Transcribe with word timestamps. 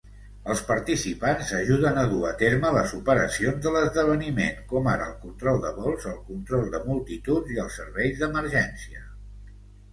Els 0.51 0.61
participants 0.69 1.51
ajuden 1.57 1.99
a 2.03 2.05
dur 2.13 2.21
a 2.29 2.31
terme 2.39 2.71
les 2.77 2.95
operacions 3.01 3.61
de 3.67 3.75
l'esdeveniment, 3.77 4.57
com 4.73 4.91
ara 4.95 5.07
el 5.11 5.15
control 5.29 5.63
de 5.69 5.75
vols, 5.79 6.11
el 6.15 6.19
control 6.33 6.75
de 6.77 6.83
multituds 6.91 7.57
i 7.59 7.65
els 7.69 7.81
serveis 7.83 8.21
d'emergència. 8.25 9.09